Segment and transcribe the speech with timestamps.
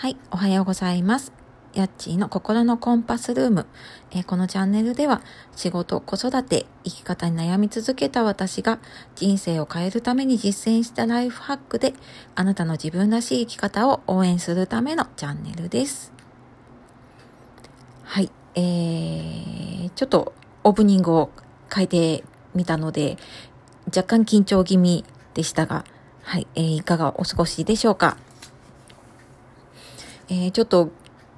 [0.00, 1.32] はい、おはようございます。
[1.74, 3.66] やっちーの心のコンパスルーム。
[4.12, 5.22] えー、このチャンネルでは
[5.56, 8.78] 仕事、子育て、生き方に悩み続けた私が
[9.16, 11.94] 人生を変えるために実践したライフハックで
[12.36, 16.12] あなたの自分らしい生き方を応援するためのチャンネルです。
[18.04, 21.30] はい、えー、ちょっとオープニングを
[21.74, 22.24] 変えて
[22.54, 23.18] みたので
[23.88, 25.04] 若干緊張気味
[25.34, 25.84] でしたが、
[26.22, 28.16] はい、えー、いかがお過ごしでしょうか？
[30.28, 30.90] えー、ちょっと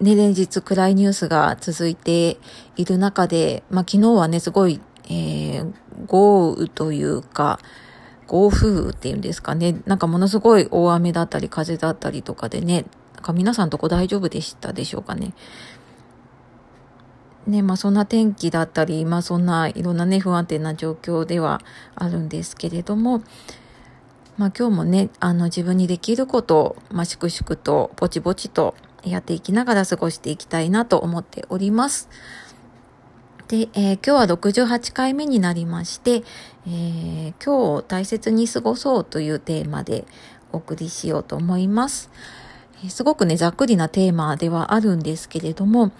[0.00, 2.38] ね、連日暗いニュースが続いて
[2.76, 5.72] いる中で、まあ、昨日はね、すごい、えー、
[6.06, 7.58] 豪雨というか、
[8.26, 15.34] 暴風雨っていうんですかね、なんかものすごい大雨だったり風だったりとかでね、なんか皆さんとこ大丈夫でしたでしょうかね。
[17.46, 21.60] ね、まあそんな天気だったり、まあそんないろんなね、不安定な状況では
[21.94, 23.22] あるんですけれども、
[24.36, 32.08] まあ今日もね、あの自分にできることを、まあ粛々とぼちぼちとやっていきながら過ごしていきたいなと思っております。
[33.48, 36.24] で、えー、今日は68回目になりまして、
[36.66, 40.06] えー、今日を大切に過ごそうというテーマで
[40.50, 42.10] お送りしようと思います。
[42.84, 45.92] え、すごくね、ざっくりなテーマではあるんですけれども、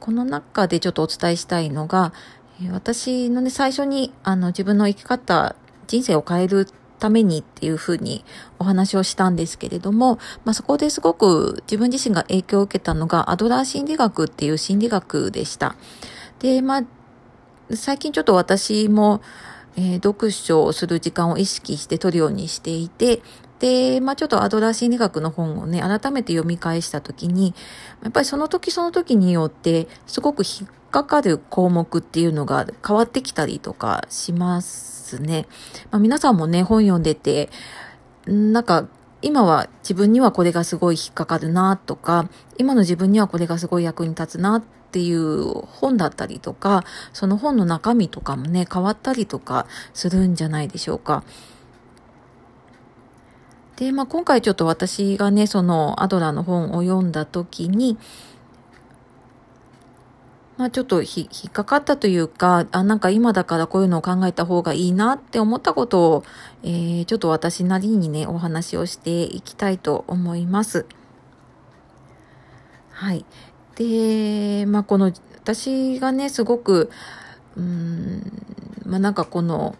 [0.00, 2.12] この中でちょっとお伝えしたいのが、
[2.72, 5.54] 私のね、最初にあの自分の生き方、
[5.86, 6.66] 人生を変える
[7.02, 8.24] ためにっていうふうに
[8.60, 15.74] お話をしたんですけれども、まあ、そこですごく自分自身が影響を受けたのがアドラー心理学っていう心理学でした。
[16.38, 16.82] で、まあ、
[17.74, 19.20] 最近ちょっと私も、
[19.76, 23.20] えー、読書をする時間を意識して取るようにしていて、
[23.58, 27.54] で、まあちょっとアドラー心理学の本をね、改めて読み返したときに、
[28.02, 35.46] やっぱりその時その時によって、すごく引っかかる項目っていうのが変わってきたりとかしますですね。
[35.90, 37.50] まあ、皆さんもね、本読んでて、
[38.26, 38.88] なんか、
[39.20, 51.22] 今は自分にはこれがすごい引っかかるなとか、今の自分にはこれがすごい役に立つなっていう本だったりとか、その本の中身とかもね、変わったりとかするんじゃないでしょうか。
[53.76, 57.98] で、まあ、今回ちょっと私がね、そのアドラーの本を読んだ時に、
[60.62, 66.24] まあちょっと引っかかったというか、あ、なんか今だからこういうのを考えた方がいいなって思ったことを、
[66.62, 70.86] えー、ちょっと私なりにね、お話をしていきたいと思います。
[72.92, 73.24] はい。
[73.74, 76.92] で、まあこの、私がね、すごく、
[77.56, 78.22] うん、
[78.86, 79.74] まあなんかこの、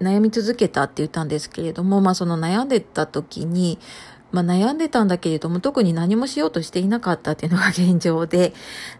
[0.00, 3.78] 悩み続けたって言ったんですけれども、まあその悩んでた時に、
[4.34, 8.52] まあ、悩んでたんだけれども、特に何もしようとしていなかったっていうのが現状で、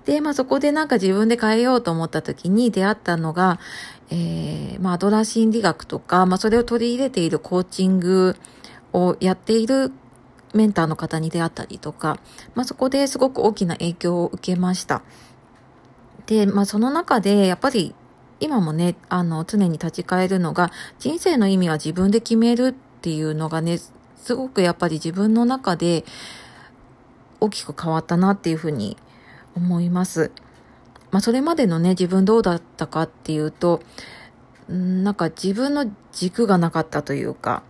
[0.05, 3.59] で、まあ、そこでなんか自分で変えようと思った時に出会ったのが、
[4.11, 8.37] えー、まあ、アドラー心理学とか、まあ、それを取り入れているコーチング
[8.93, 9.91] をやっている
[10.55, 12.21] メンターの方に出会ったりとか、
[12.55, 15.03] まあ、そこですごく大きな影響を受けました。
[16.27, 17.93] で、まあ、その中で、やっぱり、
[18.39, 23.81] 今もね、あの、常に立ち返るのが、人生の意味は自分で決めるっていうのがね、
[24.25, 26.07] すごくやっぱり自分の中で
[27.41, 28.97] 大きく変わったなっていうふうに
[29.55, 30.33] 思います。
[31.11, 33.83] まあそれまでのね、自分どうだったかっていうと、
[34.67, 37.65] なんか自分の軸がなかったというか、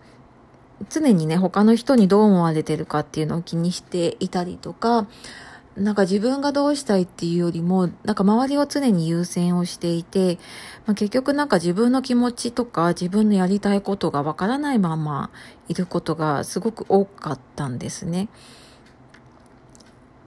[0.89, 5.07] 常にね、他の人にどう思われてるかっていうのを気にしていたりとか、
[5.75, 10.37] なんか自分がどうしたいっていうよりも、なんか周りを常に優先をしていて、
[10.85, 15.31] まあ、結局なんか自分の気持ちとか自分のやりたいことがわからないまま
[15.67, 18.29] いることがすごく多かったんですね。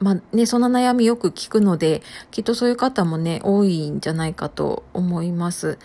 [0.01, 5.79] まあね、そんな悩みよく聞くので、きっとそういう方もね、多いんじゃないかと思います。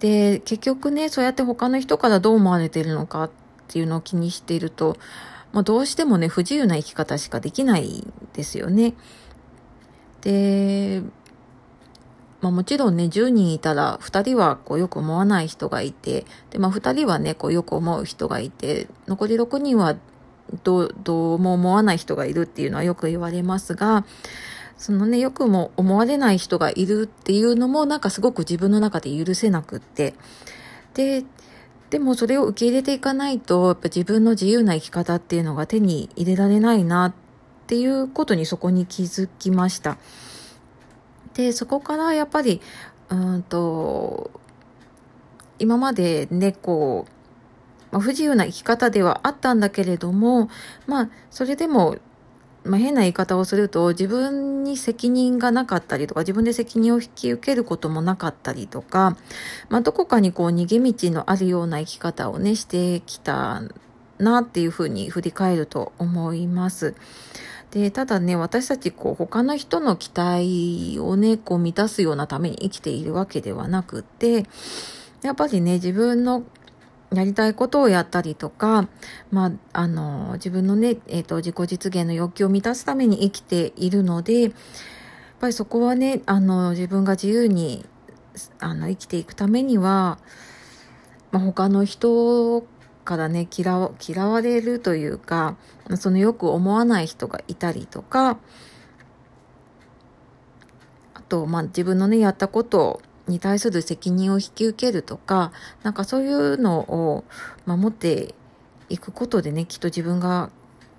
[0.00, 3.30] で、結局ね、そうやって他の人からどう思われてるのかっ
[3.68, 4.96] ていうのを気にしていると、
[5.52, 8.94] まあ、どうしてもね、不自由な生き方しかできないですよね。
[10.22, 11.02] で、
[12.40, 19.96] まあもちろんね、10人いたら2人はこうよく思わない人がいて、で、まあ2人はね、こうよく思う人がいて、残り6人は
[20.62, 24.04] どう、どうも思わない人がいるっていうのはよく言われますが、
[24.78, 30.14] そのね、よくも思われない人がいるっていうのもなんかすごく自分の中で許せなくって、
[30.94, 31.24] で、
[31.90, 37.14] でもそれを受け入れていかないと、やっぱ自分の自由な生き方っていうのが手に入れられないなっ
[37.66, 39.98] ていうことにそこに気づきました。
[41.34, 42.60] で、そこからやっぱり、
[43.08, 44.30] うんと、
[45.58, 47.12] 今までね、こう、
[47.92, 50.48] まあ、不自由な生き方ではあったんだけれども、
[50.86, 51.96] まあ、それでも
[52.64, 59.16] まあ、変な言い方をすると自分に責任がなかったりとか自分で責任を引き受けることもなかったりとか、
[59.68, 63.62] まあ、どこかにこう逃げ道のあるような生き方をねしてきた
[64.18, 66.94] なっていうふうに振り返ると思います。
[67.70, 74.44] で、ただね、私たち、こう、他の人の期待をね、こう、満たすようなために生きているわけではなくて、
[75.22, 76.42] やっぱりね、自分の
[77.12, 78.88] やりたいことをやったりとか、
[79.30, 84.52] まあ、あの、自分のね、えっ、ー、と、自己実現の欲求を満たすために生きているので、やっ
[85.40, 87.84] ぱりそこはね、あの、自分が自由に、
[88.60, 90.18] あの、生きていくためには、
[91.32, 92.64] まあ、他の人
[93.04, 95.56] からね嫌わ嫌われるというか
[95.96, 98.38] そのよく思わない人がいたりとか
[101.14, 105.52] あと、まあ、自分のねやったことをに対する責任を引き受けるとか
[105.82, 107.24] なんかそういうのを
[107.66, 108.34] 守って
[108.88, 110.50] いくことでねきっと自分が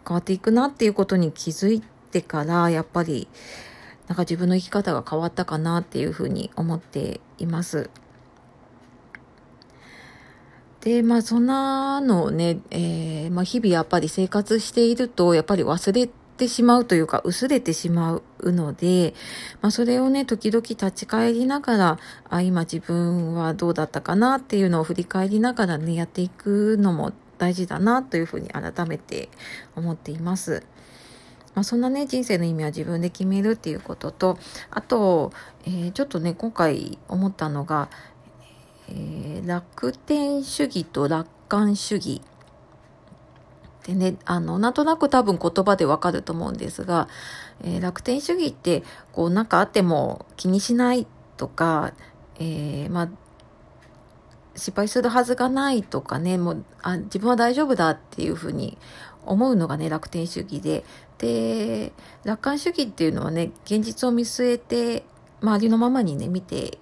[0.07, 1.81] 変わっていくなっていうことに気づい
[2.11, 3.27] てからやっぱり
[4.07, 7.89] なんか自分の生き方が変わったかなっていうふうに思っています。
[10.81, 19.13] で、まあそんなのをね、えー、まあ日々やっぱり生活していると、やっぱり忘れててしまうというか、薄れてしまうので、
[19.61, 21.99] まあそれをね、時々立ち返りながら、
[22.29, 29.29] あ、今自分はどうだったかなっていうのを振り返りながらね、やっていくのも大事だなというふうに改めて
[29.75, 30.63] 思っています。
[31.53, 34.39] まあ、そんなね、人生の意味は自分で決めるっていうことと、
[34.71, 35.31] あと、
[35.65, 37.89] えー、ちょっとね、今回思ったのが、
[38.87, 42.21] えー、楽天主義と楽観主義
[43.85, 47.07] でね、あの、なんとなく多分言葉でわかると思うんですが、
[47.63, 51.07] えー、楽天主義って、こう、なんかあっても気にしない
[51.37, 51.93] とか、
[52.39, 53.09] えー、まあ、
[54.55, 58.77] 失敗するはずがないとかね、もう、あ自分は大丈夫だっていうふうに
[59.25, 60.83] 思うのがね、楽天主義で、
[61.17, 61.91] で、
[62.23, 65.05] 楽観主義っていうのはね、現実を見据えて、
[65.41, 66.77] 周りのままにね、見て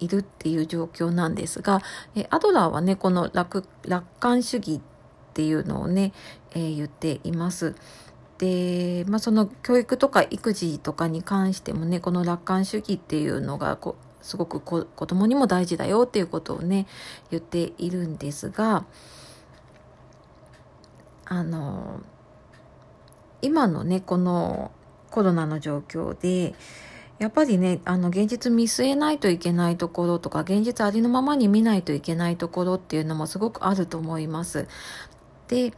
[0.00, 1.80] いるっていう状況なんですが、
[2.14, 4.91] えアドラーはね、この楽楽観主義って
[5.32, 6.12] ていうのをね、
[6.54, 7.74] えー、言っています。
[8.38, 16.86] で、まあ、その教育とか育児とかに関してもね、この楽観主義っていうのがこすごく子供にも大事だよっていうことをね、
[17.30, 18.84] 言っているんですが、
[21.24, 22.00] あの、
[23.42, 24.70] 今のね、この
[25.10, 26.54] コロナの状況で、
[27.18, 34.66] やっぱりね、あの、現実見据えないといけないところとか、現実ありのままに見ないといけないところっていうのもすごくあると思います。
[35.52, 35.74] で、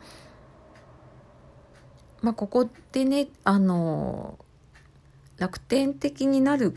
[2.23, 4.39] まあ、ここでね、あの、
[5.37, 6.77] 楽天的になる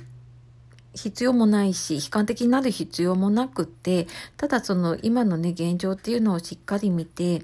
[0.95, 7.43] 必要もないし、悲観的になる必要もなくて、ただその今のね、現状っていうのをしっかり見て、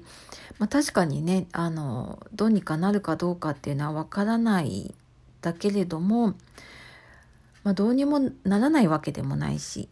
[0.58, 4.92] まあ、確かにね、あの、どうにかなるかどうかっていうのはわからない
[5.40, 6.34] だけれども、
[7.62, 9.88] まあ、どうにもならないわけでもないし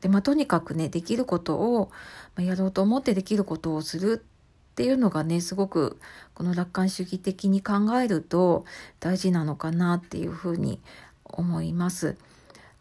[0.00, 1.90] で、まあ、とにかくねできることを、
[2.34, 4.24] ま、やろうと思ってできることをする
[4.72, 5.98] っていうのがねすごく
[6.34, 8.64] この楽観主義的に考えると
[9.00, 10.80] 大事なのかなっていうふうに
[11.24, 12.16] 思います。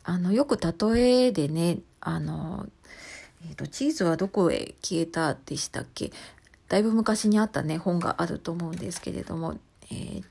[0.03, 2.65] あのよく例えでねあの、
[3.45, 6.11] えーと、チーズはどこへ消えたでしたっけ？
[6.69, 9.59] だいぶ昔にあったね本があると思うんですけれども、
[9.91, 10.23] えー、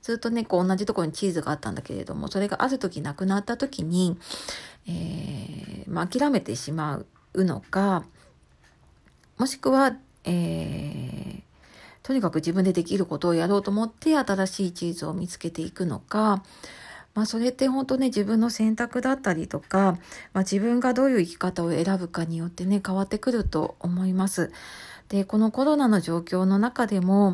[0.00, 4.18] ずっとね、こう同じところにチーズがあったんだけれども、それがある時なくなった時に、
[4.88, 7.02] えー、まあ、諦めてしま
[7.34, 8.04] うのか、
[9.38, 11.42] もしくは、えー、
[12.02, 16.42] とにかく自分でできることをやろうと思って新しいチーズを見つけていくのか、
[17.14, 19.98] まあそれって本当ね自分の選択だったりとか、
[20.32, 24.50] まあ、自分がどういう生き方を選ぶかによってね変わってくると思います。
[25.08, 27.32] で、このコロナの状況の中でも、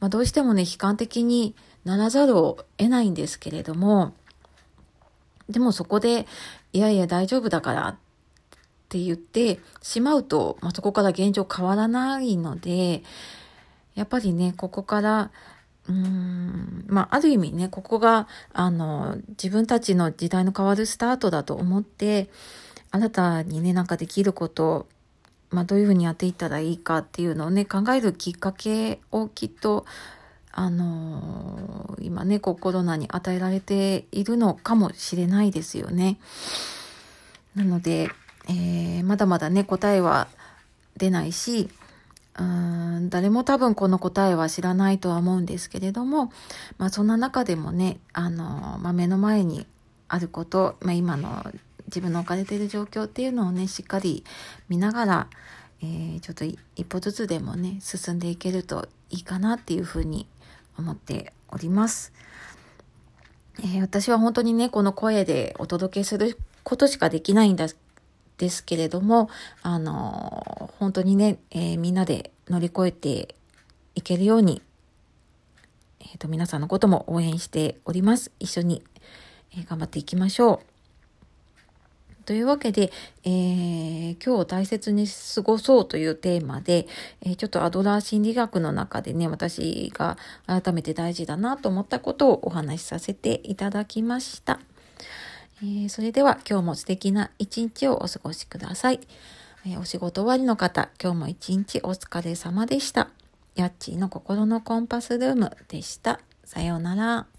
[0.00, 1.54] まあ、どうしてもね悲観的に
[1.84, 4.12] ならざるを得ないんですけれども、
[5.48, 6.26] でもそこで、
[6.72, 7.96] いやいや大丈夫だから
[8.86, 13.02] って言ってしまうと、まあ、そこから現状変わらないので、
[13.94, 15.30] やっぱりね、ここから、
[15.88, 22.30] うーん、まあ、ある意味ね、ここが、あの、自分たちの時代の変わるスタートだと思って、
[22.90, 24.86] あなたにね、なんかできること
[25.50, 29.86] まあ、どういうふうにやっていったらいいかっていうのをね、考えるきっかけをきっと
[30.58, 36.18] あのー、今ね、こうコロナに与えられているのかもしれないですよね。
[37.54, 38.08] なので、
[38.48, 40.28] えー、まだまだね、答えは
[40.96, 41.68] 出ないし、
[42.38, 46.32] うん誰も多分この答えは知らないとは思うんですけれども、
[46.78, 49.66] まあそんな中でもね、あの、まあ、目の前に
[50.08, 51.44] あること、まあ、今の
[51.86, 54.24] 自分の置かれている状況っていうのをね、しっかり
[54.68, 55.26] 見ながら、
[55.82, 60.26] えー、ちょっと一歩ずつでもね、進んでいけるといいかなっていうふうに
[60.78, 62.12] 思っております。
[63.60, 67.68] えー、私は本当にね、この声でお届けすることしかできないんだ
[68.38, 69.30] ですけれども、
[69.62, 73.34] あの、本当にね、えー、みんなで乗り越えて
[73.94, 74.62] いけるように、
[76.00, 78.30] えっ、ー、と、皆さんのことも応援しております。
[78.38, 78.82] 一緒に、
[79.52, 80.76] えー、頑張っていきましょう。
[82.26, 82.90] というわけで、
[83.22, 86.88] えー、今日を大切に過ごそうというテーマで、
[87.22, 94.58] え、ちょっとアドラー心理学の中でね、私が改めて大事だなと思ったことをお話しさせていただきました。
[95.62, 99.00] えー、それでは今日も素敵な一日をお過ごしください。
[99.66, 103.08] えお仕事終わりの方、今日も一日お疲れ様でした。
[103.54, 106.20] ヤッチーの心のコンパスルームでした。
[106.44, 107.35] さようなら。